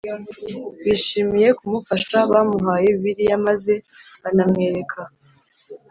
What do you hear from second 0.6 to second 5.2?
bishimiye kumufasha Bamuhaye Bibiliya maze banamwereka